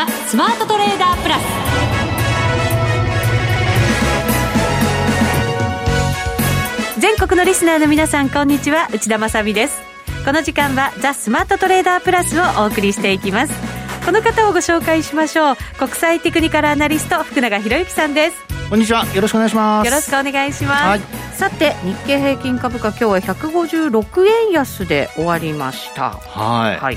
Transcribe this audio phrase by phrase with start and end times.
[0.00, 1.42] ザ・スマートトレーダープラス。
[6.98, 8.88] 全国のリスナーの皆さんこんにちは。
[8.94, 9.82] 内田まさです。
[10.24, 13.52] この時間はザ・スマートトレーダープラスをお送りしていきます。
[14.06, 15.56] この方をご紹介しましょう。
[15.78, 18.36] 国際テクニカルアナリスト福永博之さんです。
[18.70, 19.04] こんにちは。
[19.14, 19.86] よろしくお願いします。
[19.86, 21.00] よろしくお願いします、はい、
[21.34, 26.12] さて日経平均株価今日は156円安で終わりました。
[26.12, 26.96] はい、はい、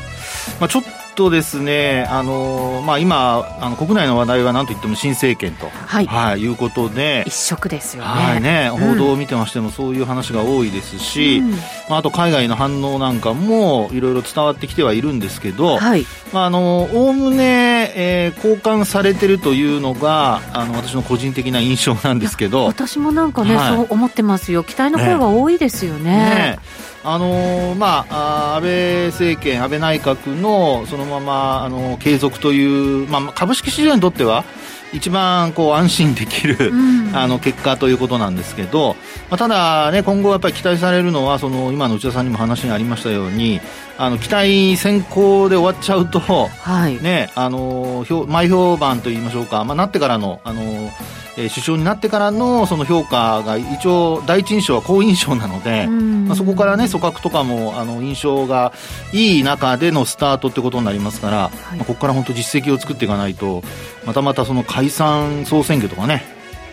[0.62, 0.84] まあ、ちょっ
[1.16, 11.52] とですね、あのまあ、今、あの国内の話題はなんといっても新政権と、はい、はい、いうことで、一色ですよね,、はいね、報道を見てましても、そういう話が多いですし、うん、
[11.90, 16.05] まあ、あと海外の反応なんかもいろいろ伝わってきてはいるんですけど、はい。
[16.31, 22.65] まあ、あのおおむね、えー、交換されてるというのがあの私の個人的な印象なんですけど。
[22.65, 24.63] 私もなんかね、はい、そう思ってますよ。
[24.63, 26.03] 期待の声が多いですよね。
[26.03, 26.17] ね。
[26.35, 26.59] ね。
[27.05, 34.46] あのー、まあ、安倍政権、安倍内閣のそのまま、あのー、継続という、まあ、株式市場にとっては、
[34.94, 38.96] 一番こう安心できる、うん、あの結果ということなんですけど、
[39.30, 43.60] まあ、ただ、ね、今後やっぱり期待されるのはその今の内田さんにも話にありましたように
[43.98, 50.90] あの期待先行で終わっちゃうと、はい、ね、あの前評判といいましょうか、まあ、なってからのあの
[51.37, 58.73] えー、首相になってからのその評価が一応第一印象は好印象なので、まあ、そこからね組閣とかもあの印象が
[59.12, 63.63] いい中でのスタートってことになりますから、はい、まあ、ここから本当実績を作っていかないと
[64.06, 66.23] またまたその解散総選挙とかね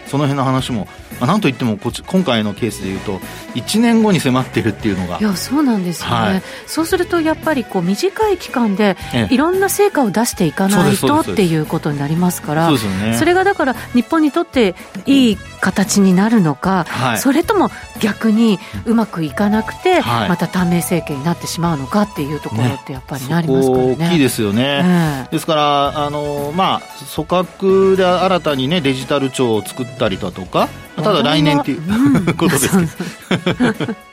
[0.07, 3.19] その辺の話も、まあ、なんといってもこち今回のケースでいうと
[3.55, 5.19] 1年後に迫っているっていうのが。
[5.19, 8.97] いやそうなんですよね、はい、そうするとやっぱりこう短い期間で
[9.31, 14.75] いろんな成果を出していかないとっていうことになりますからそ,、ね、それがだから日本にとって
[15.07, 26.81] いい形になるのか、はい、それとも逆にうまくいかなくて、はい、また短命政権になってしまうのかっていうところってやっぱりなりますからね、ね大きいですよね、ねですからあの、まあ、
[27.15, 30.69] 組閣で新たに、ね、デジタル庁を作ったりだとか
[31.03, 33.53] ただ来年っていう、うん、ことですけ
[33.87, 33.95] ど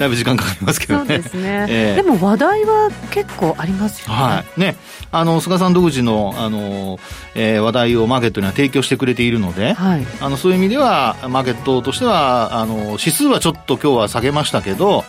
[0.00, 1.18] だいぶ時間かかりますけどね。
[1.18, 1.66] ですね。
[1.68, 4.14] えー、でも話題は結構ありますよね。
[4.14, 4.60] はい。
[4.60, 4.76] ね。
[5.12, 6.98] あの、菅さん独自の、あの、
[7.34, 15.04] えー、話題をマーケットには提供してくれているので、はい、あの、そういう意味では、マーケットとしては、あの、指数はちょっと今日は下げましたけど、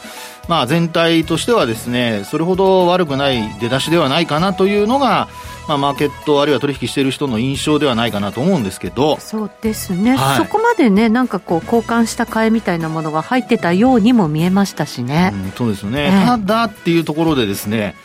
[0.51, 5.29] まあ全体としてはですね、それほど悪くない出だしではないかなというのが、
[5.69, 9.17] まあ、マーケットあるいは取引している人の印象ではないかなと思うんですけど。
[9.21, 17.95] そうですね、はい、そこまでねなんかこう交換した買いみたいなものが入ってたようにも見えましたしね、うん、そうですよね、えー、ただっていうところでですね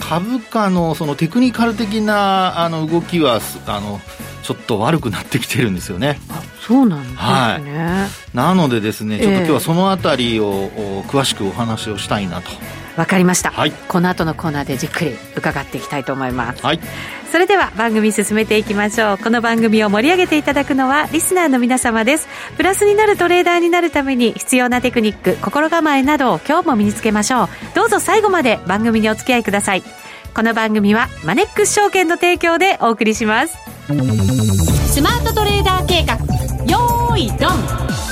[0.00, 4.00] 株価のそのテクニカル的なあの動きはあの
[4.42, 6.18] ちょっと悪くなってきてるんですよね。
[6.60, 10.70] そうなんですね、はい、なのでですねちょっと今日はそのあたりを、
[11.08, 12.50] 詳しくお話をしたいなと
[13.00, 16.80] わかりました、はい、この後のコーナーでじっくり伺っていきたいと思います、はい、
[17.32, 19.18] それでは番組進めていきましょう。
[19.18, 22.28] この番組を盛り上げていただくのはリスナーの皆様です。
[22.58, 27.48] プラスになるトレーダーになるために必要なテクニック心構えなどを今日も身につけましょう。
[27.74, 29.82] どうぞ最後まで番組にお付き合いください。
[30.34, 33.56] この番組はマネックス証券の提供でお送りします。
[34.92, 36.16] スマートトレーダー計画。
[36.66, 38.09] よーいドン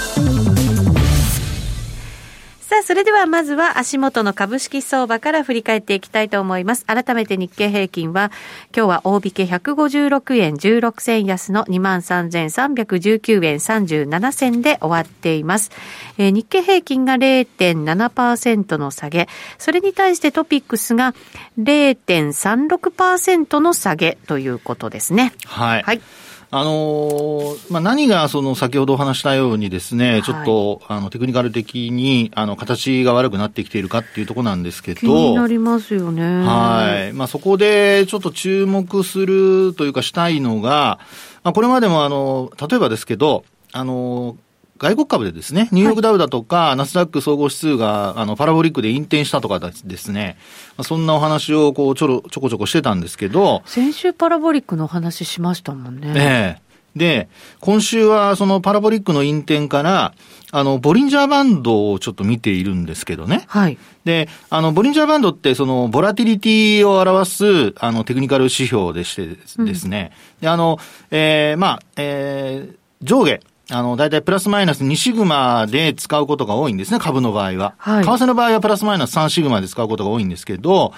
[2.69, 6.85] さあ、それではまずは足元の株式相場から振り返っていきたいと思います。
[6.85, 8.31] 改めて日経平均は、
[8.77, 15.71] 今日は大引け156円16銭安の23,319円37銭で終わっています。
[16.19, 21.15] えー、日経平均が0.7%の下げ、それに対してトピックスが
[21.59, 25.33] 0.36%の下げということですね。
[25.47, 25.83] はい。
[25.83, 26.03] はい
[26.51, 35.01] あのー、まあ、何がその先ほどお話したようにですね、はい、ちょっと、あの、テクニカル的に、あの、形が悪くなってきているかっていうところなんですけど。
[35.01, 36.23] 気になりますよね。
[36.23, 37.13] はい。
[37.13, 40.99] まあ、そこでちょっと注目するというかしたいのが、
[41.45, 44.39] まあ、これまでもあの、例えばですけど、あの、
[44.79, 50.37] 外国株でですね、ニューヨークダウだとか、はい、ナスダック総合指数が、あの、パラボリックで引転したとかですね、
[50.77, 53.63] まあ、そんなお話を、こう、ちょろ、ちょこちょこしてたんですけど。
[53.67, 56.13] 先週パラボリックの話しましたもんね。
[56.17, 56.69] ええ
[56.99, 57.29] で、
[57.61, 60.15] 今週はそのパラボリックの引転から、
[60.51, 63.45] あの、ボリンジャーバンドをちょっと見ているんですけどね。
[63.47, 63.79] はい。
[64.05, 70.13] で、あの、ボリンジャーバンドって、その、ボラティリティを表す、あの、テクニカル指標でしてですね。
[70.41, 70.79] うん、で、あの、
[71.11, 77.75] えー、まあ、えー、上下、あの、大体プラスマイナス2シグマで使うことが多いんですね、株の場合は。
[77.79, 78.05] はい。
[78.05, 80.95] 為替の場合はプラスマイナス3シグマで使うことが多いんですけど、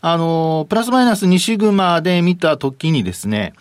[0.00, 3.54] あの、プラスマイナス2シグマで見たときにですね、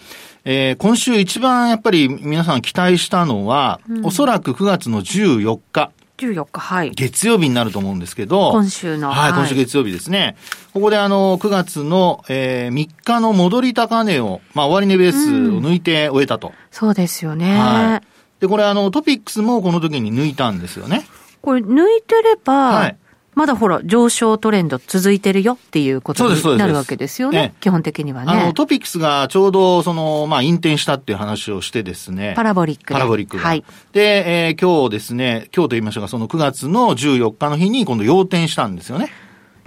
[0.44, 6.92] えー、今週一番やっぱり皆さん期待したのは、うん、おそらく9月の14日14日、はい。
[6.92, 8.52] 月曜日になると思うんですけど。
[8.52, 9.12] 今週の。
[9.12, 10.36] はい、今週月曜日ですね。
[10.74, 16.50] ここであの、9月の、えー、3日の戻り高値を、まあ、終値ベースを抜いて終えたと。
[16.50, 17.58] うん、そうですよね。
[17.58, 18.11] はい。
[18.42, 21.06] で、これあの、トピックスもこの時に抜いたんですよね。
[21.42, 22.98] これ抜いてれば、はい。
[23.36, 27.54] まだほら、上昇トレンド続いてるよっていうことになるわけですよね。
[27.62, 28.34] 基本的にはね。
[28.34, 32.34] あの、トピックスがちょうど、その、まあ、引転したっていう話をしてですね。
[32.36, 33.64] パラボリックパラボリックはい。
[33.94, 39.12] で、えー、今日ですね、今日と言いましょうか、その9月の14日の日に今度要点したんですよね。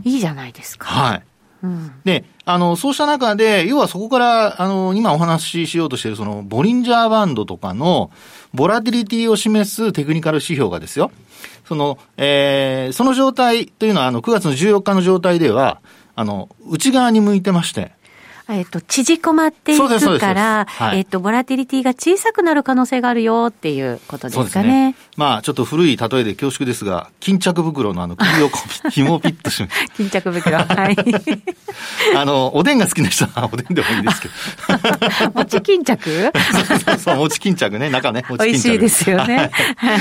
[0.02, 0.86] いいじゃないですか。
[0.86, 1.22] はい。
[2.04, 8.10] で、あの、そうした中で、要はそこから、あの、今お話ししようとしている、その、ボリンジャーバンドとかの、
[8.52, 11.10] ボラティリティを示すテクニカル指標がですよ。
[11.66, 15.80] その、えー、その状態というのは、あの、9月の14日の状態では、
[16.14, 17.92] あの、内側に向いてまして、
[18.48, 24.90] えっと、縮こまっていくから、はい、えっと、ボラティリティが小さくなる可能性があるよっていうことですかね。
[24.90, 28.50] ねまあ、ちょっと古い例えで恐縮ですが、巾着袋のあの、首を
[28.90, 30.96] 紐をピッとしめ 巾着袋、はい。
[32.16, 34.34] あの、おでんが好きな人はおでんでもいいんですけど。
[35.40, 36.30] 餅巾着？
[36.52, 38.46] そうそうそう、餅巾着ね、中ね、餅巾着。
[38.46, 39.50] 美味しいですよね。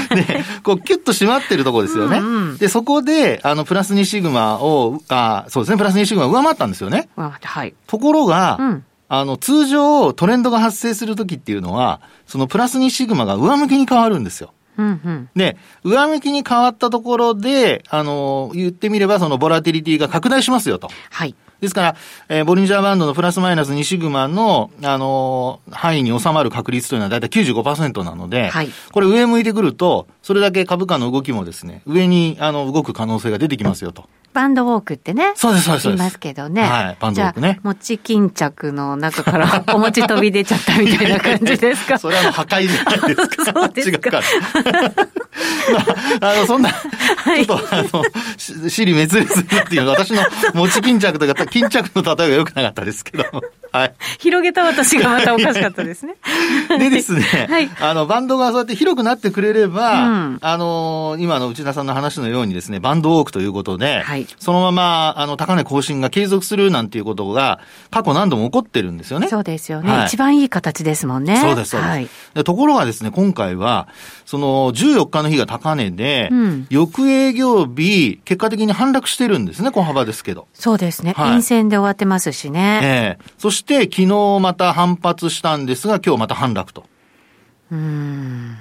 [0.10, 2.18] で、こう、キュッと締まってるところですよね。
[2.18, 7.08] うんうん、で、そこで、あの、プラス2シグマを、あそうですね、プラス2シグマ上回ったんですよね。
[7.16, 7.74] はい。
[7.88, 14.54] ところが、が、うん、あの、通常トレンドが発生するときっていうのは、そのプラス2シグマが上向きに変わるんですよ。
[14.76, 20.90] うんうん、で、上向きに変わったところで、あの、言ってみればそのボラティリティが拡大しますよと。
[21.12, 21.36] はい。
[21.62, 21.96] ですから、
[22.28, 34.10] えー、ボリンジャーバンドのプラスマイナス2シグマの、あのー、範囲に収まる確率というのはだいたい95%なので、はい、これ上向いてくると、それだけ株価の動きもですね、上に、あの、動く可能性が出てきますよと。
[34.34, 35.34] バンドウォークってね。
[35.36, 35.88] そうです、そうです。
[35.88, 36.64] 言いますけどね。
[36.64, 37.60] はい、バンドウォークね。
[37.64, 41.98] 餅巾着の中から お餅飛び出ちゃったみたいな感じですか？
[42.00, 43.46] それはもう破壊じゃないですか。
[43.54, 44.22] そうですか。
[45.72, 45.80] ま
[46.30, 48.04] あ、あの、そんな、ちょっと、あの、
[48.38, 50.22] 死に滅裂っていうのは、私の
[50.54, 53.26] 餅巾着とか、巾着の例えが良くなかったですけど、
[53.72, 53.94] はい。
[54.20, 56.16] 広げた私がまたおかしかったですね。
[56.78, 67.60] でですね、はい、あの、バンドがそうやって広くなってくれれば、うん、あの、今の内田さんの話のようにですね、バンドウォークということで、はい、そのまま、あの、高値更新が継続するなんていうことが、
[67.92, 69.28] 過去何度も起こってるんですよね。
[69.28, 69.92] そうですよね。
[69.92, 71.38] はい、一番いい形ですもんね。
[71.38, 71.90] そうです、そうです。
[71.90, 73.88] はい、でところがですね、今回は、
[74.26, 80.48] その、14日の日が高値で、うん、翌営業日、結果的に反落してるんですね、小幅ですけど。
[80.54, 81.14] そうですね。
[81.16, 82.80] はい、陰線で終わってますしね。
[82.84, 86.86] ええー、そして、昨日また反発したんですが、今日また反落と。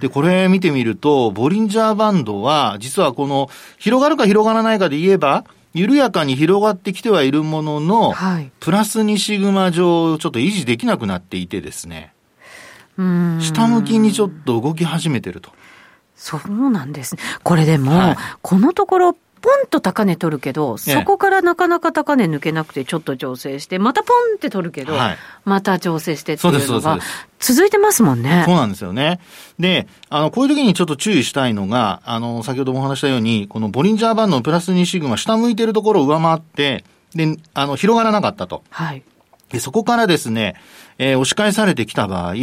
[0.01, 3.49] で、これ見てみると、ボリンジャーバンドは、実はこの、
[3.79, 5.45] 広がるか広がらないかで言えば、
[5.75, 12.13] 緩やかに広がってきてはいるものの、はい、プラス2シグマ上、ちょっと維持できなくなっていてですね、
[12.97, 15.51] 下向きにちょっと動き始めてると。
[16.15, 17.17] そうなんです。
[17.17, 17.23] ね。
[17.43, 26.99] これでも、はい、このところ、ポンと高値取るけど、そこからなかなか高値抜けなくて、ちょっと調整して、またポンって取るけど、はい、また調整してっていうのが、
[27.41, 28.45] 続いてますもんね。
[28.47, 29.19] そうなんですよね。
[29.59, 36.85] で、あの、こういう時にちょっと注意したいのが、あの、先ほどもお話したように、このボリンジャーバンドのプラス2シグマ、下向いてるところを上回って、
[37.15, 38.63] で、あの、広がらなかったと。
[38.71, 39.03] はい。
[39.51, 40.55] で、そこからですね、
[40.99, 42.35] えー、押し返されてきた場合、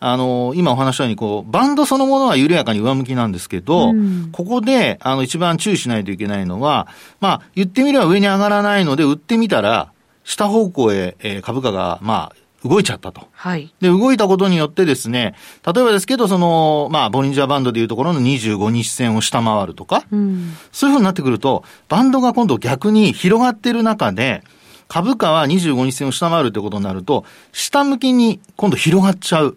[0.00, 6.88] あのー、今お話したように、こう、バンドそのものは緩やかに上向きなんですけど、うん、ここで、あの、一番注意しないといけないのは、
[7.20, 9.92] まあ、言ってみれば上に上がらないので、売ってみたら、
[10.24, 13.26] 下方向へ、えー、株価が、まあ、動いちゃったと。
[13.32, 13.74] はい。
[13.80, 15.34] で、動いたことによってですね、
[15.66, 24.44] 例えばですけど、その、まあ、ボリンジャーバンドでいうところの25日線を下回るとか、うん、そういうふうになってくると、バンドが今度逆に広がっている中で、
[24.92, 29.56] 株価は25日線を下回るってことになると、下向きに今度広がっちゃう。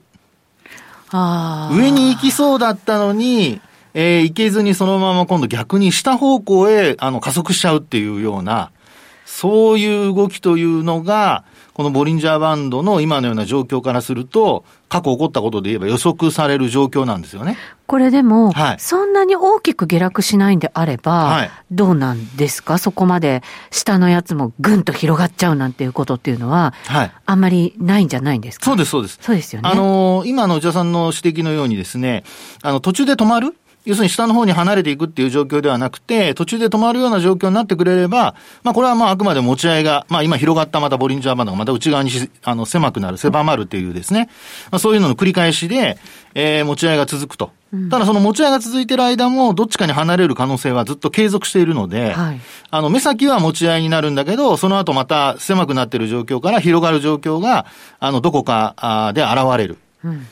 [1.12, 3.60] 上に行きそうだったのに、
[3.94, 8.72] えー、行けずにそのまま今度逆に下方向へあの加速しちゃうっていうような、
[9.26, 17.58] そういう動きというのが、このボリンジャーバンドの今のような状況からすると、過去起こったことで言えば予測される状況なんですよね。
[17.86, 22.78] これでも、はい、そんなに大きく下落しないんであれば、はい、どうなんですか？
[22.78, 28.66] そこまで下のやつもぐんと広がっちゃうなんていうことっていうのは、はい、あんまりないんじゃないんですか？
[28.66, 29.20] そうです、そうです。
[29.22, 29.70] そうですよね。
[29.70, 32.24] あのー、今の内田さんの指摘のようにですね、
[32.62, 33.56] あの、途中で止まる
[33.86, 42.12] 要するに下の方に離れていくっていう状況ではなくて、途中で止まるような状況になってくれれば、まあこれはまああくまで持ち合いが、まあ今広がったまたボリンジャーバンドがまた内側に
[42.44, 44.30] あの狭くなる、狭まるっていうですね、
[44.72, 45.98] まあそういうのの繰り返しで、
[46.34, 47.52] えー、持ち合いが続くと。
[47.90, 52.40] ただその持ち合いが続いている間も、どっちかに離れる可能性はずっと継続しているので、はい、
[52.72, 57.66] あの、目先は持ち合いになるんだけど、その後また狭くなっている状況から広がる状況が、
[58.00, 59.78] あの、どこかで現れる。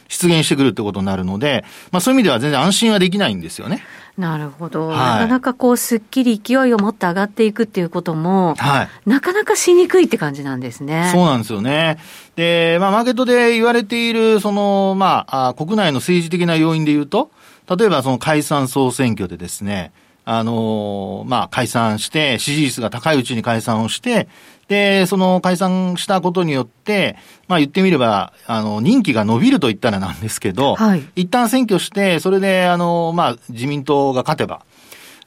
[0.07, 3.83] 出現してくるってことになるので、まあそういう意味では全然安心はできないんですよね。
[4.17, 11.09] なるほど、はい、なかなかこう、すっきり勢いを持って上がっていくっていうことも、はい、なかなかしにくいって感じなんですね。
[11.11, 11.97] そうなんですよね。
[12.35, 17.31] で、まあ、マーケットで言われている、その、まあ、あ国内の政治的な要因で言うと、
[17.75, 19.91] 例えばその解散総選挙でですね、
[20.25, 24.27] あのまあ、解散して、支持率が高いうちに解散をして、
[24.73, 27.15] で、その解散したことによって、
[27.47, 34.65] まあ言ってみれば、あの、任期が伸びると言ったらなんですけど、はい、一旦選挙して、それで、あの、まあ自民党が勝てば、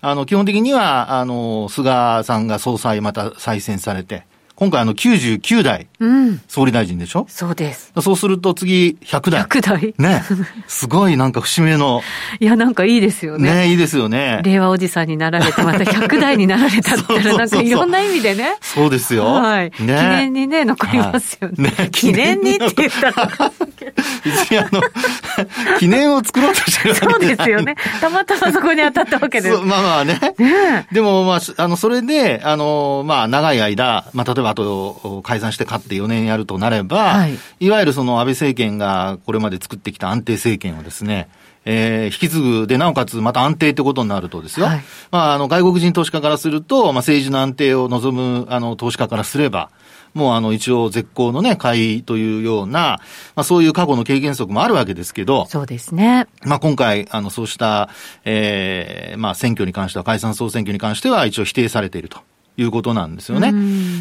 [0.00, 4.24] あの、基本的には、あの、菅さんが総裁また再選されて、
[4.56, 5.86] 今回あの99代、
[6.48, 7.92] 総理大臣でしょ、うん、そうです。
[8.00, 9.42] そうすると次100代。
[9.42, 9.94] 100代。
[9.98, 10.22] ね。
[10.66, 12.00] すごいなんか節目の。
[12.40, 13.54] いや、なんかいいですよね。
[13.54, 14.40] ね、いいですよね。
[14.44, 18.56] 令和おじさんになられて、また100代になられたったら、 なんかいろんな意味でね。
[18.62, 19.26] そうですよ。
[19.26, 19.64] はい。
[19.64, 21.70] ね、記念にね、残りますよね。
[21.78, 23.30] ね記念にって言ったら。
[24.24, 24.80] 別にあの、
[25.78, 27.76] 記念を作ろうとしてるわけそうですよね。
[28.00, 29.58] たまたまそこに当たったわけです。
[29.58, 30.20] まあまあね。
[30.38, 41.28] ねでもまあ、あの、それで、あの、まあ、長い間、まあ、例えばあと、解散して勝って4年やるとなれば、はい、いわゆるその安倍政権がこれまで作ってきた安定政権をですね、
[41.64, 44.66] えー、引き継ぐで、なおかつまた安定ってことになるとですよ。
[44.66, 49.70] はい、まあ、あの、外国人投資家からすると、まあ、政治の安定を望む、あの、投資家からすれば、
[50.16, 53.00] もうあの一応絶好のね、買いというような、
[53.34, 56.26] まあそういう過去の経験則もあるわけですけど、そうですね。
[56.42, 57.90] まあ今回、あのそうした、
[58.24, 62.18] ええー、まあ選挙に関しては、解散総選挙に関しては一応否定されていると。
[62.56, 63.52] いうことなんですよね。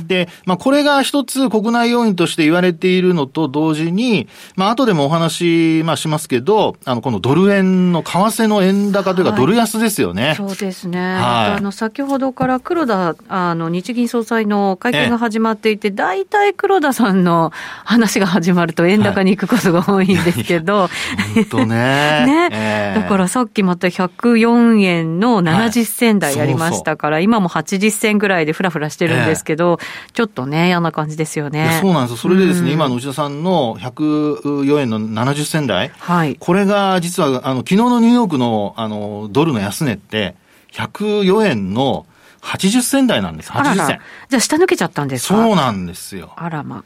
[0.07, 10.27] で、まあ、これが一つ国内要因として言われているのと同時に、まあ、後でもお話、まあ、しますけど、あの、このドル円の為替の円高というか、ドル安ですよね。
[10.27, 10.99] はい、そうですね。
[10.99, 17.51] はい、あの、先ほどから黒田、あの、日銀総裁の会見が始まっていて、大体黒田さんの
[17.83, 20.89] 話が始まると円高に行くことが多いんですけど。
[21.35, 21.75] 本当ね。
[22.25, 31.79] ね、えー、だからさっきまた104円の70銭台やりましたから、はい、そうそう今も80銭ぐらいでふらふらしてるんですけど、えー、ちょっとね、嫌な感じですよね。
[31.81, 32.17] そうなんですよ。
[32.17, 35.91] それでですね、うん、今の内田さんの104円の70銭台。
[35.97, 36.35] はい。
[36.39, 40.35] これが実は、あの、昨日のニューヨークの、あの、ドルの安値って、
[40.73, 42.05] 104円の
[42.41, 43.51] 80銭台なんです。
[43.51, 43.77] 80銭。
[43.77, 43.99] らら
[44.29, 45.35] じゃあ下抜けちゃったんですか？
[45.35, 46.33] そうなんですよ。
[46.35, 46.83] あらま。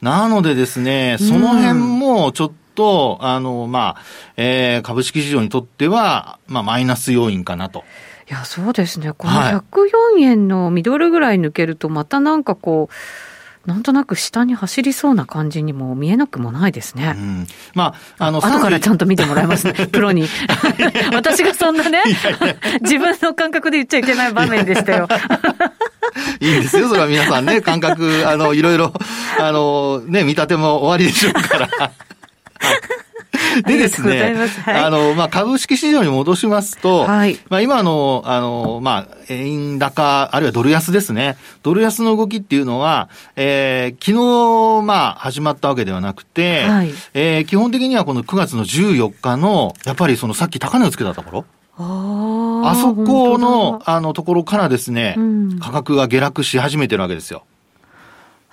[0.00, 4.02] なのでですね、その辺もちょっと、あの、まあ、
[4.36, 7.84] えー、株式市場にとっては、まあ、マイナス要因かなと。
[8.28, 9.12] いや、そうですね。
[9.16, 12.94] この104円のミドルぐらい抜けると、またなんかこう、
[13.68, 17.14] なんとなく下に走りそうな感じにも見えなくもないですね。
[17.16, 20.26] うん、まあ、あの、後からちゃんと見てもらいますね、 プロに。
[21.14, 22.02] 私がそんなね、
[22.82, 25.08] 自分の感覚で言っちゃいけない場面でしたよ。
[26.40, 28.92] いいんですよ、それは皆さんね、感覚、あの、いろいろ、
[29.38, 31.68] あの、ね、見立ても終わりでしょうから。
[33.66, 41.36] でですね、はい、あの、まあ、株式市場に戻しますと、はい、まあ、今の、あの、まあ、円高、あるいはドル安ですね。
[41.62, 51.44] ドル安の動きっていうのは、えー、昨日、まあ、始まったわけではなくて、はい、えー、基本的にはこの9月の14日の、やっぱりそのさっき高値をつけたところ、
[51.80, 57.44] あそこの、あの、ところからですね、うん、価格が下落し始めてるわけですよ。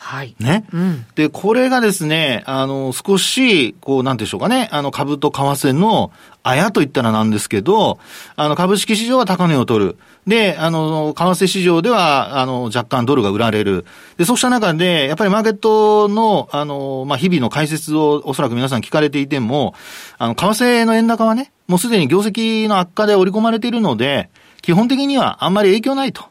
[0.06, 0.36] はい。
[0.40, 0.66] ね。
[0.72, 6.12] うん、で、これがですね、あの、少し、こう、なんでしょうかね、あの、株と為替の、
[6.44, 7.98] あやと言ったらなんですけど、
[8.36, 9.98] あの、株式市場は高値を取る。
[10.28, 13.84] で、あの、為替市場では、あの、若干ドルが売られる。
[14.18, 19.74] で、そうした中で、やっぱりマーケットの、あの、まあ、日々の解説をおそらく皆さん聞かれていても、
[20.20, 24.30] あの、為替の円高はね、もうすでに業績の悪化で織り込まれているので、
[24.62, 26.26] 基本的にはあんまり影響ないと。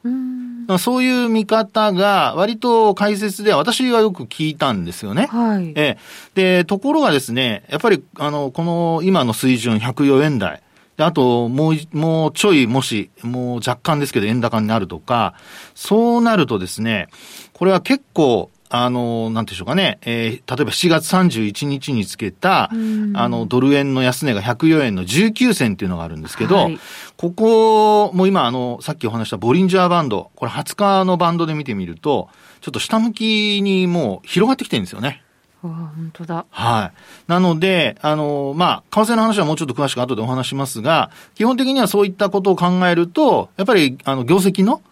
[0.79, 5.27] そういう見方が割と解説で私はよく聞いたんですよね。
[5.27, 5.73] はい。
[5.77, 5.99] え
[6.35, 10.63] で、ところがですね、やっぱりあの、この今の水準104円台。
[10.97, 15.35] で、あと、もう、もうちょい、もし、もう若干ですけど円高になるとか、
[15.75, 17.09] そうなるとですね、
[17.53, 26.81] これは結構、あの、なんでしょうかね、えー、例えば7月31日につけた、あの、ドル円の安値が104円の19銭っていうのがあるんですけど、はい、
[27.17, 32.29] ここも今、あの、さっきお話したボリンジャーバンド、これ20日のバンドで見てみると、
[32.63, 35.23] ちょっと下向きにもう広がってきてるんですよね。
[35.63, 36.45] 本当だ。
[36.51, 37.31] はい。
[37.31, 44.83] なので、あの、まあ、為替の話はもうちょっと詳しく後でお話しますが、基本的にはそういったことを考えると、やっぱり、あの、業績の、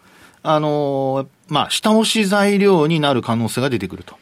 [0.44, 4.16] あの、まあ、下押し材料になる可能性が出てくると。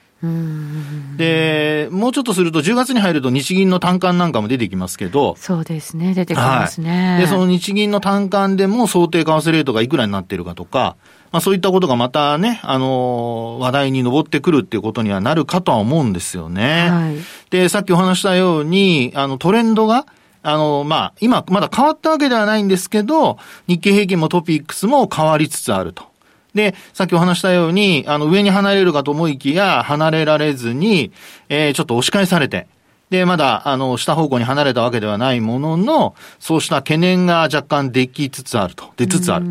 [1.17, 5.37] で、もうちょっとすると10月に入ると日銀の単価なんかも出てきますけど。
[5.37, 7.13] そうですね、出てきますね。
[7.13, 10.97] はい、で、その日銀の単価でも想定為替レートがいくらになっているかとか、
[11.31, 16.91] まあそういったことがまたね、あの話題に上ってくるっていうことにはなるかとは思うんですよね。
[16.91, 17.17] はい、
[17.51, 20.07] で、さっきお話したように、あのトレンドが、
[20.43, 26.10] あの、まあ、今、まだ変わったわけではないんですけど、日経平均もトピックスも変わりつつあると。
[26.55, 31.13] で、さっきお話したように、あの、上に離れるかと思いきや、離れられずに、
[31.49, 32.67] えー、ちょっと押し返されて、
[33.11, 39.47] で、まだ、あの、下方向に離れたわけではないものの、そうした懸念が若干できつつあると、出つつある。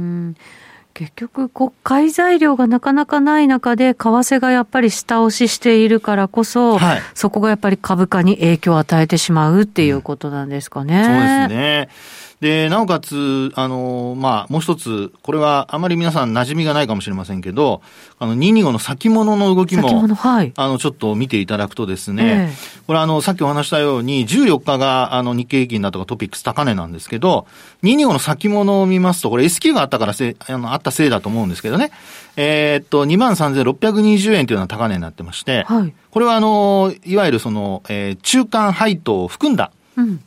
[1.00, 10.98] 結局、国会材料がなかなかない中で、為替がやっぱり下押ししているからこそ、はい、そこがやっぱり株価に影響を与えてしまうっていうことなんですかね。
[10.98, 11.90] うん、そうですね。
[12.42, 17.82] で、なおかつ、あの、まあ、もう一つ、これはあまり皆さん馴染みがないかもしれませんけど、
[18.18, 27.46] あの、225の先物の動きも、はい、あの、ちょっと見ていただくとですね、えー、これあの、さっきお話したように、14日が、あの、日経平均だとかトピックス高値なんですけど、
[27.84, 31.92] 225の先物を見ますと、これ S q があったからせ、あの、あったせいだと思うんですけどね、
[32.36, 39.72] えー、っと、23,620円というのは高値になってまして、はい、これはあの、いわゆるその、えー、中間配当を含んだ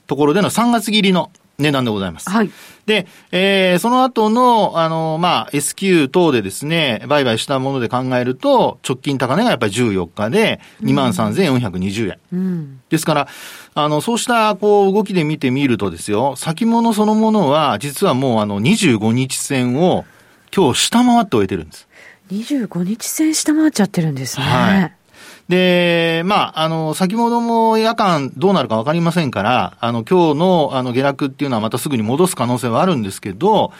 [0.06, 2.28] ところでの3月切りの、値段でございます。
[2.28, 2.50] はい。
[2.86, 12.18] で、えー、その後の、あの、まあ、S q 等でですね、売買したもので考えると、直近高値がやっぱり14日で、23,420円。
[12.32, 12.80] うん。
[12.88, 13.28] ですから、
[13.74, 20.04] あの、そうした、こう、動きで見てみるとですよ、先物そのものは、実はもう、あの、25日線を、
[20.54, 21.88] 今日下回って終えてるんです。
[22.30, 24.44] 25日線下回っちゃってるんですね。
[24.44, 24.96] はい。
[25.48, 33.72] で、まあ、あの、先ほども夜間どうなるかわかりませんから、あの、今日のあの下落っていうのはまたすぐに戻す可能性はあるんですけど、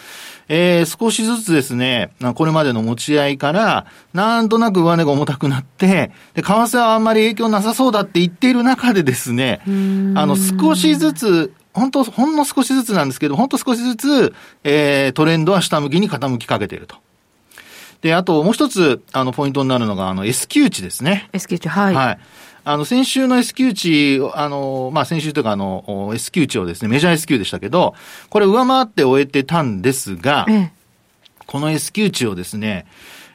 [0.49, 16.97] えー、少しずつですね、これまでの持ち合いから、なんとなく上値が重たくなって、で、為替はあんまり影響なさそうだって言っている中でですね、あの、少しずつ、本当、ほんの少しずつなんですけど、本当少しずつ、えー、トレンドは下向きに傾きかけていると。
[18.03, 21.31] で、あともう一つ、あの、ポイントになるのが、あの、S q 値ですね。
[21.33, 21.95] S q 値、はい。
[21.95, 22.19] はい。
[22.65, 27.95] あの、先週の S q 値、あの、まあ、先週というか、あの、S q 値をですね、メジャー S q でしたけど、
[28.29, 30.73] これ上回って終えてたんですが、ええ、
[31.47, 32.87] この S q 値をですね、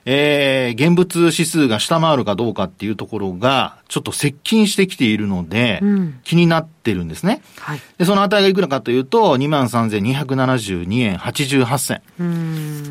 [0.10, 7.42] えー、現物指数が下回るかどうかっていうところが、ちょっと接近してきているので、うん、気になってるんですね。
[7.60, 12.02] はい、で、その値がいくらかというと、23,272円88銭。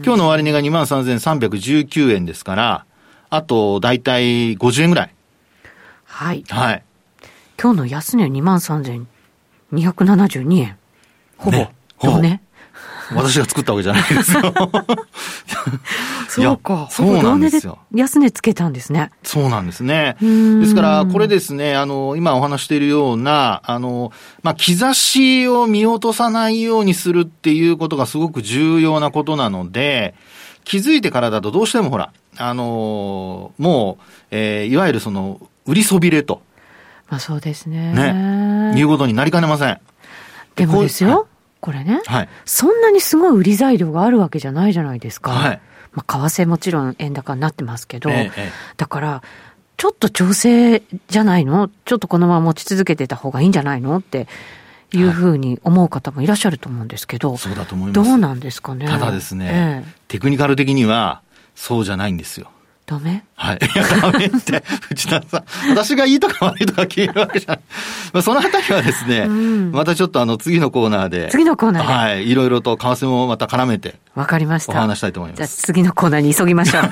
[0.05, 2.85] 今日の終値が23,319円ですから、
[3.31, 5.15] あと、だいたい50円ぐらい。
[6.05, 6.45] はい。
[6.51, 6.83] はい。
[7.59, 10.77] 今日の安値23,272円。
[11.39, 11.57] ほぼ。
[11.57, 12.43] ね、ほぼね。
[13.15, 14.43] 私が作ったわけじゃないですよ。
[16.29, 16.89] そうか。
[16.91, 17.79] そうなんですよ。
[17.95, 19.11] 安値つけたんですね。
[19.23, 20.17] そうなんですね。
[20.21, 30.15] ですから、これですね、あの、今お話しているような、あの、まあ、兆しを見落とさないようにするっていうことがすごく重要なことなので、
[30.65, 36.43] 気づいてからだとどうしてもほら、あの、もう、えー、いわゆるその、売りそびれと。
[37.09, 37.93] まあそうですね。
[37.93, 38.79] ね。
[38.79, 39.79] いうことになりかねません。
[40.57, 41.29] でもですよ。
[41.67, 45.33] これね、はい、そんなにすごい売り材料があるわけじゃないじゃないですか。
[45.33, 45.61] はい、
[45.93, 49.23] まあ、為替もちろん円高になってますけど、ええ、だから、
[49.77, 51.69] ちょっと調整じゃないの？
[51.85, 53.99] ちょっとこのまま持ち続けてた方がいいんじゃないの？
[53.99, 54.29] って
[54.93, 58.09] いうふうに思う方もいらっしゃると思うんですけど、はい、そうだと思います。
[58.09, 58.87] どうなんですかね。
[58.87, 61.21] ただですね、え、テクニカル的には
[61.57, 62.53] そうじゃないんですよ。
[62.87, 63.25] ダメ？
[63.35, 63.59] はい。
[63.61, 65.45] いや、ダメって、 藤田さん。
[65.71, 67.61] 私がいいとか悪いとか決めるわけじゃない。
[68.13, 71.29] まあ、そのあたりはですね、うん、またちょっとあの、次のコーナーで。
[71.31, 71.93] 次のコーナーで。
[71.93, 72.31] はい。
[72.31, 73.97] いろいろと為替もまた絡めて。
[74.15, 74.73] わかりました。
[74.73, 75.39] お話したいと思います。
[75.39, 76.83] じゃあ、次のコーナーに急ぎましょう。
[76.87, 76.89] は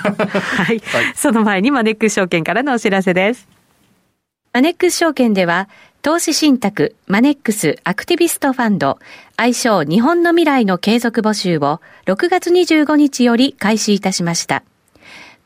[0.64, 0.66] い。
[0.66, 0.83] はい、
[1.14, 3.46] その前にマネックス証券からのお知らせです。
[4.52, 5.68] マネックス証券では、
[6.02, 8.98] 投資信託マネックスアクティビストファンド
[9.38, 14.64] 愛称日本の未来の継続募集を6月25日より開始いたしました。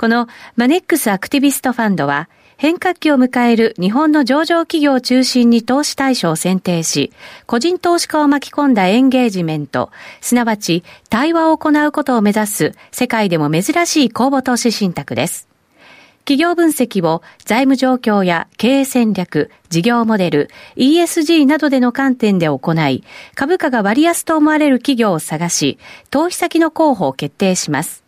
[0.01, 7.13] このマネックスアクティビストファンドは、変革期を迎える日本の上場企業を中心に投資対象を選定し、
[7.47, 15.49] 個人投資家を巻き込んだエンゲージメント、すなわち対話を行うことを目指す世界でも珍しい公募投資信託です。
[16.21, 23.03] 企業分析を財務状況や経営戦略、事業モデル、ESG などでの観点で行い、
[23.35, 25.77] 株価が割安と思われる企業を探し、
[26.11, 28.08] 投資先の候補を決定します。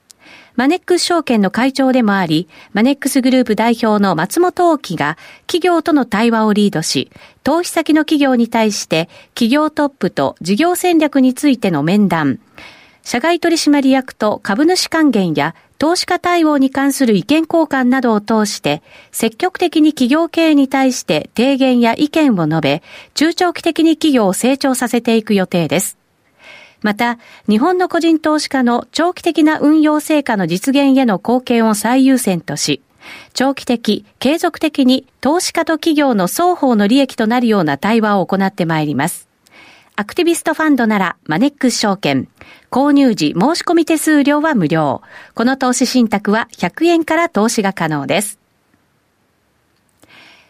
[0.61, 7.11] マネックス証券の会長でもあり、マネックスグループ代表の松本大樹が企業との対話をリードし、
[7.45, 12.41] 投資先の企業に対して企業トップと事業戦略についての面談、
[13.03, 22.83] 社外取締役と株主還元や投資家対応に関する意見交換などを通して、積極的に企業経営に対して提言や意見を述べ、
[23.15, 26.00] 中長期的に企業を成長させていく予定です。
[26.83, 32.83] また、日本の個人投資家の長期的な運用成果の実現への貢献を最優先とし、
[33.35, 39.29] 長期的、継続的に投資家と企業の双方の利益となるような対話を行ってまいります。
[39.97, 42.29] アクティビストファンドならマネックス証券。
[42.71, 45.03] 購入時申し込み手数料は無料。
[45.35, 48.40] この投資信託は100円から投資が可能です。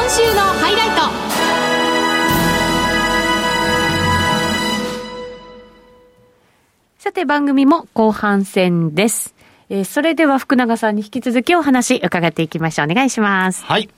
[0.00, 1.02] 今週のハイライト
[6.98, 9.34] さて番組も後半戦です。
[9.68, 12.90] えー、それでは福永さんに引き続きお話伺っていきましょう。
[12.90, 13.62] お願いします。
[13.62, 13.90] はい。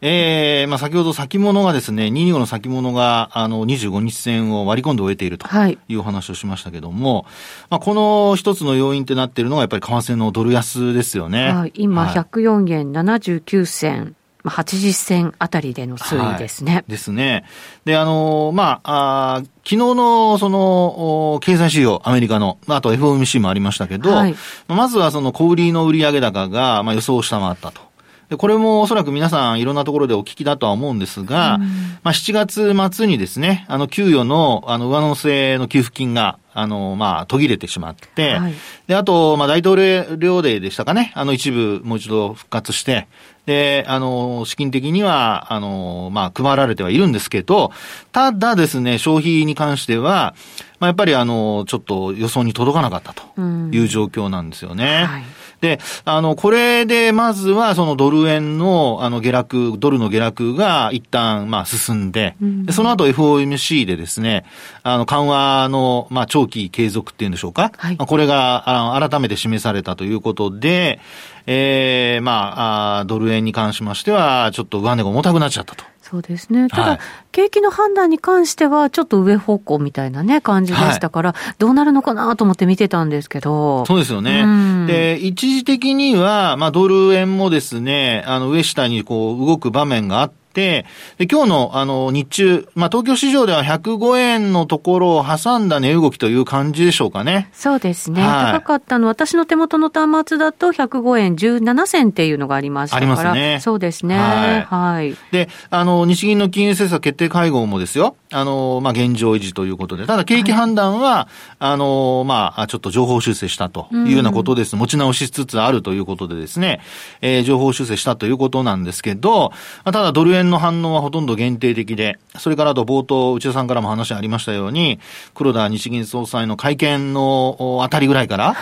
[0.00, 5.46] えー、まあ、先ほど先物がですね、225の先物が、あの、25日線を割り込んで終えていると
[5.88, 7.24] いうお話をしましたけども、はい、
[7.70, 11.52] まあ、この一つの要因ってなっているのが、やっぱり為替のドル安ですよね。
[11.52, 14.16] はい、今、104円79銭。
[14.44, 16.74] まあ、80銭あたりでの推移ですね。
[16.74, 17.44] はい、ですね。
[17.86, 24.34] で、あのー、まあ、あ昨日の、その、経済指標、アメリカの、あと FOMC もありましたけど、はい、
[24.68, 27.80] まずはその小売りの売上高が、まあ、予想を下回ったと。
[28.28, 31.62] で、これもおそらく皆さんいろんなところでお聞きだとは思うんですが、うん、
[32.02, 38.54] まあ、7月末にですね、あの、給与の、あの、上乗せの給付金が、あの、まあ、途切れてしまって、はい、
[38.86, 43.08] で、あと、まあ、大統領令でしたかね、あの、一部もう一度復活して、
[43.46, 47.72] で、あの、資金的には、あの、まあ、配られてはいるんですけど、
[48.12, 50.34] ただですね、消費に関しては、
[50.80, 55.04] まあ、やっぱりあの、ちょっと予想に届かなかったという状況なんですよね。
[55.04, 55.22] はい
[55.64, 64.44] で、あの、これで、まずは、そのドル円の、あの、下落、ドルの下落が一旦、まあ、進んで、うん、でその後 FOMC でですね、
[64.82, 67.72] あの、緩和の、まあ、長期継続っていうんでしょうか。
[67.78, 71.00] はい、これが、あの、改めて示されたということで、
[71.46, 75.84] ええー、まあ、ドル円に関しましては、ちょっと上値が重たくなっちゃったと。
[76.00, 76.68] そうですね。
[76.68, 76.98] ただ、はい、
[77.32, 83.84] 景気の判断に関しては、ちょっと上方向みたいなね、感じでしたから、はい、どうなるのかなと思って見てたんですけど。
[83.86, 84.42] そうですよね。
[84.42, 90.86] うん、で、一時的には、まあ、ドル円もですね、あの、上下にこう、動く場面があって、で、
[91.30, 97.50] 今日のあの日中、まあ、東京市場では105円のところを挟んだ値動きという感じでしょうかね。
[97.52, 98.22] そうですね。
[98.22, 103.12] はい、高かったの、私の手元の端末だと105円17銭っていうのがありましたから。
[103.12, 103.58] ありますね。
[103.60, 104.16] そうですね。
[104.16, 104.64] はい。
[104.64, 114.76] はい、で、あの、日銀の金融政策決定会合もですよ、あの、まあ、現状維持ということで、ただ景気判断は、はい、あの、まあ、ちょっと情報修正したというようなことです。
[114.76, 116.80] 持ち直しつつあるということでですね、
[117.20, 119.52] えー、情報修正したということなんですけど、
[119.84, 124.98] ただドル円の反応はほとんど限定的で、それからあと冒頭、内田さんからも話ありましたように、
[125.34, 128.56] 黒田日銀総裁の会見のあたりぐらいから、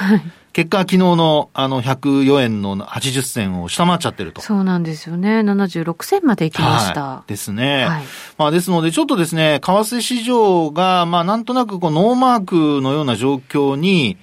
[0.53, 4.43] 結果、昨日のあの104円の80銭を下回っちゃってると。
[4.43, 5.41] そうなんですよね。
[5.41, 7.03] 76銭まで行きました。
[7.03, 7.87] はい、ですね。
[7.87, 8.03] はい、
[8.37, 14.19] まあですので、ちょっとですね、為替市場が、まあなんとなくこうノーマークのような状況に、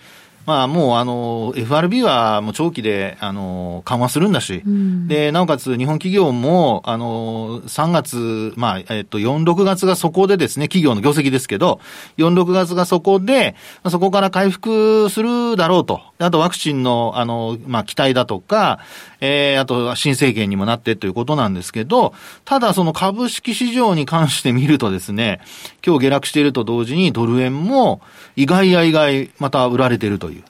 [0.49, 11.79] まあもうあの、FRB はもう長期であの、緩和するんだし、うん、で、なおかつ日本企業も、あの、3月、まあ、えっと、4、6月がそこでですね、企業の業績ですけど、
[12.17, 13.53] 4、6月がそこで、
[13.89, 16.01] そこから回復するだろうと。
[16.21, 18.79] あとワクチンの、あの、まあ、期待だとか、
[19.21, 25.39] えー、あと新政権にもなってということなんですけど、ただその株式市場に関して見るとですね、
[25.85, 28.01] 今日下落していると同時にドル円も
[28.35, 30.43] 意外や意外また売られているという。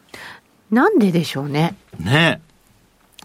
[0.71, 1.75] なんででしょうね。
[1.99, 2.41] ね。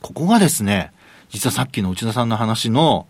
[0.02, 0.92] ここがですね、
[1.30, 3.07] 実はさっきの内田さんの話の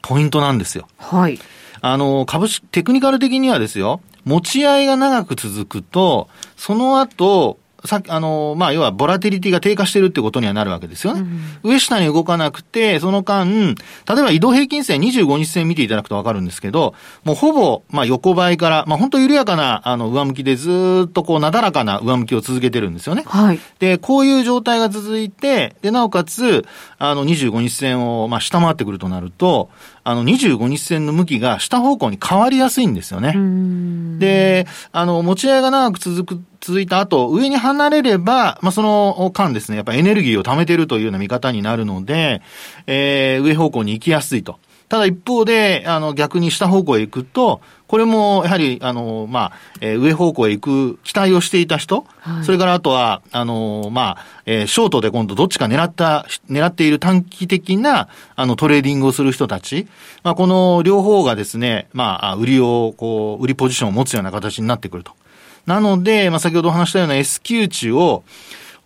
[0.00, 0.88] ポイントなんですよ。
[0.96, 1.38] はい。
[1.82, 11.20] あの、株式、テクニカル的にはですよ、持ち合いが長く続くと、その後、さあの、まあ、要は、ボラティリティが低下してるってことにはなるわけですよね。
[11.62, 23.22] うん、上下に動かなくて、その間、例えば移動平均線25日線見ていただくとわかるんですけど、もうほぼ、まあ、横ばいから、まあ、本当緩やかな、あの、上向きでずっとこう、なだらかな上向きを続けてるんですよね。
[23.26, 23.60] はい。
[23.78, 26.66] で、こういう状態が続いて、で、なおかつ、
[26.98, 29.70] あの、25日線を、まあ、下回ってくるとなると、
[30.02, 33.34] あの、25日線の向きが下方向に変わりやすいんですよね。
[34.18, 42.42] で、あの、持ち合いが長く続く続いた後、上に離れれば、まあ、その間ですね、やっぱエネルギーを貯めてるというような見方になるので、
[42.86, 44.58] えー、上方向に行きやすいと。
[44.90, 59.88] ただ一方で、あの、逆に下方向へ行くと、これも、やはり、あの、まあ、えー、上方向へ行く期待をしていた人、はい、それからあとは、あの、まあ、えー、ショートで今度どっちか狙った、狙っている短期的な、あの、トレーディングをする人たち、
[60.22, 65.12] まあ、この両方がですね、まあ、売りを、こう、売りポジションを持つような形になってくると。
[65.68, 68.24] なので、まあ、先ほど話したような S q 値を、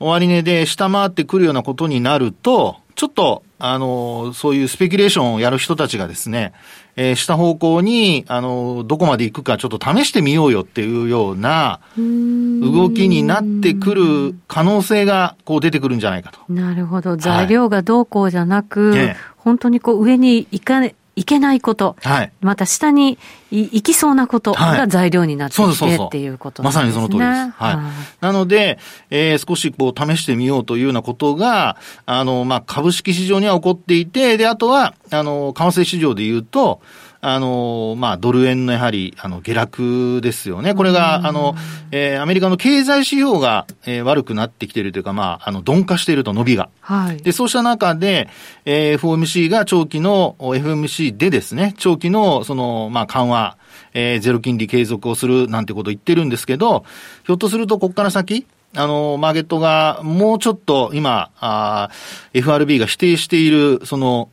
[0.00, 6.52] 終値で下回ってくるようなことになると、ちょっと、あの、そういうスペキュレーションをやる人たちがですね、
[6.96, 16.40] えー、した方向に、あの、どこまで行くかちょっと試してみようよっていうような動きになってくる可能性がこう出てくるんじゃないかと。
[16.52, 17.16] なるほど。
[17.16, 23.18] 材料がどうこうじゃなく、はい、本当にこう上に行かね、いけないこと、はい、また下に
[23.51, 26.83] 行きそうなことが材料になってきて、っていうことですね。
[26.83, 27.29] まさにその通りです。
[27.29, 27.51] はい。
[27.53, 27.85] はい、
[28.20, 28.79] なので、
[29.11, 36.81] えー、少しこう試してみようというようなことが、あの、まあ、株式市場には起こっていて、で、あとは、あの、為替市場で言うと、
[37.24, 40.74] あの、まあ、ドル円のやはり、あの、下落ですよね。
[40.74, 41.54] これが、あの、
[41.92, 46.68] えー、アメリカの経済指標が、えー、悪くなってきているというか、まあ、あの、鈍化していると伸びが。
[46.80, 47.18] はい。
[47.18, 48.28] で、そうした中で、
[48.64, 53.56] えー、FOMC が長期の、FMC でですね、長期の、その、まあ、緩和、
[53.94, 56.85] えー、ゼロ金利継続をするなんてことを言ってるんですけど、
[57.24, 61.88] ひょっとするとここから先、あの、マーケットがもうちょっと今、あ
[62.35, 64.28] FRB が否定している、その、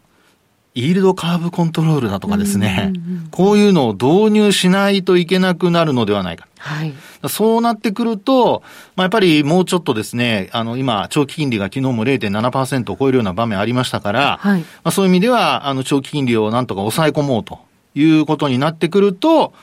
[0.76, 2.94] イールドカーブコントロールだとかですね、
[3.32, 6.48] こういうのを導入しないといけなくなるのではないか。
[6.60, 6.94] はい、
[7.28, 8.62] そうなってくると、
[8.96, 17.60] まあ、やっぱりもうちょっとですね、あの、今、長期金利が昨日も0.7%を超えるような場面ありましたから、はい、まあ、そういう意味では、あの、長期金利をなんとか抑え込もうと
[17.96, 19.54] いうことになってくると、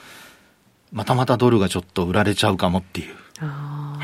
[0.93, 3.15] またまたドルがちょっと売られちゃうかもっていう。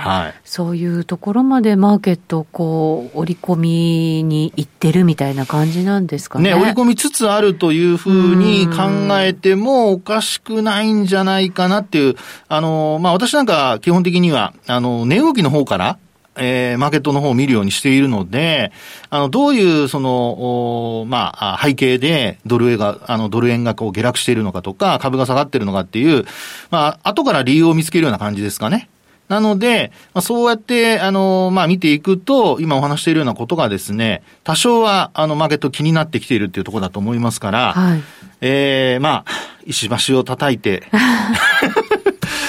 [0.03, 6.51] はい、そういうところまでマーケットこう織り込みにいってるみたいな感じなんですかね。
[6.51, 12.17] ね、織り込みつつあるというふうに考えてもおかしくないんじゃないかなっていう、
[12.49, 15.99] あの、まあ、私なんか基本的には、あの、値動きの方から、
[16.37, 18.73] えー、マーケットの方を見るようにしているので、
[19.11, 26.25] あの、どういう、その、まあ、背景でドル円が、あの、ドル円がこう下落しているのかとか、株が下がっているのかっていう、
[26.71, 28.89] まあ、後から理由を見つけるような感じですかね。
[29.29, 38.03] なので、まあ、そうやって、あの、まあ、見ていくと、今お話しているようなことがですね、多少は、あの、マーケット気になってきているっていうところだと思いますから、はい、
[38.43, 39.33] ええー、まあ、
[39.65, 40.85] 石橋を叩いて、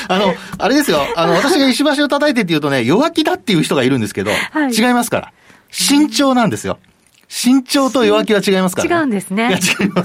[0.09, 5.31] あの、あれですよ、あの、私が石橋を叩いてって言うとね、弱気だっていう人がいるんですけど、はい、違いますから。
[5.71, 6.79] 慎重なんですよ。
[7.27, 9.49] 慎重と弱気は違いますから、ね、違うんですね。
[9.49, 10.03] いや、違いま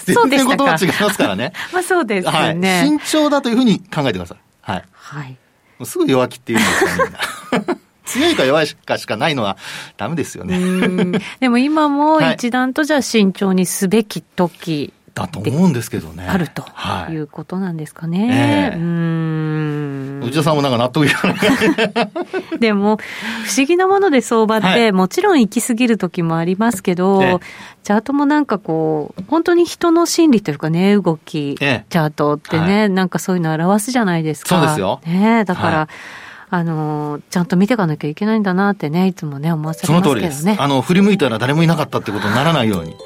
[0.00, 0.22] すよ。
[0.28, 1.52] 全然言葉違いますからね。
[1.72, 2.54] まあそうですね、はい。
[2.54, 4.38] 慎重だというふうに考えてください。
[4.62, 4.84] はい。
[4.92, 5.36] はい。
[5.78, 7.78] もうすぐ弱気って言うんですよ、みんな。
[8.04, 9.56] 強いか弱いかしかないのは
[9.96, 11.20] ダメですよね。
[11.40, 16.26] でも今も 一段とじゃあ慎重にすべき時、だと思うんですけどね。
[16.26, 16.64] あると
[17.10, 18.72] いうことなんですかね。
[18.74, 22.58] えー、うん内田さんもなんか納得いかない。
[22.58, 22.98] でも、
[23.44, 27.40] 不思議なもので相場って、はい、もちろん行き過ぎる時もありますけど、えー、
[27.82, 34.56] チャートもなんかこう、本当に人の心理というかね、動き、えー、チャートってね、はい、なんかそういうの表すじゃないですか。
[34.56, 35.00] そうですよ。
[35.06, 36.23] ねだから、はい
[36.54, 40.02] あの、ちゃんと見ていかなきゃいけないんだなってね、いつもね、思わせますけどね。
[40.02, 40.62] その通りです。
[40.62, 42.96] あの、振り向いたら誰もいなかったってことにならないように。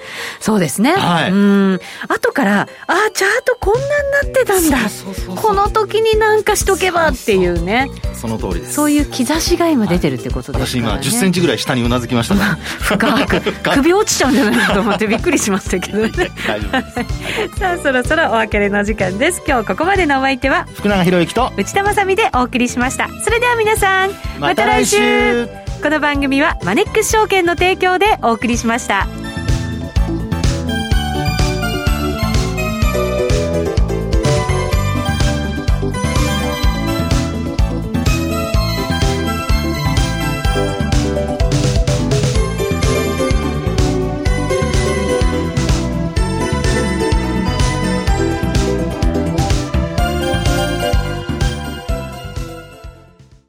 [0.41, 0.93] そうですね。
[0.93, 1.31] はい。
[1.31, 1.81] うん。
[2.09, 4.89] 後から、ああ、チャートこんなになってたんだ。
[4.89, 7.89] そうそうそうこの時になんかしとけばっていうね。
[8.15, 8.75] その通りです。
[8.75, 12.57] そういう兆しが今出てるってことですね、私今10センチぐらい下にうなずきましたが。
[12.81, 13.41] 深く。
[13.77, 16.11] 首落ちちゃうんじゃないかと思ってびっくりしましたけどね。
[16.47, 17.09] 大丈夫で
[17.53, 17.59] す。
[17.59, 19.43] さあ、そろそろお別れの時間です。
[19.47, 23.09] 今日ここまでのお相手は、福永博之と内田まさでお送りしました。
[23.25, 25.47] それでは皆さん、また来週
[25.81, 29.07] この番組はマネックス証券の提供でお送りしました。